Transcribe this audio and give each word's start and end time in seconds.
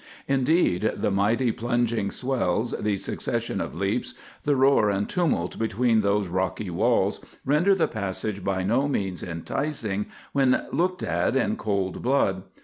Indeed, 0.27 0.93
the 0.95 1.11
mighty, 1.11 1.51
plunging 1.51 2.09
swells, 2.09 2.71
the 2.71 2.97
succession 2.97 3.61
of 3.61 3.75
leaps, 3.75 4.15
the 4.45 4.55
roar 4.55 4.89
and 4.89 5.07
tumult 5.07 5.59
between 5.59 6.01
those 6.01 6.27
rocky 6.27 6.71
walls, 6.71 7.23
render 7.45 7.75
the 7.75 7.87
passage 7.87 8.43
by 8.43 8.63
no 8.63 8.87
means 8.87 9.21
enticing 9.21 10.07
when 10.31 10.65
looked 10.71 11.03
at 11.03 11.35
in 11.35 11.55
cold 11.55 12.01
blood. 12.01 12.41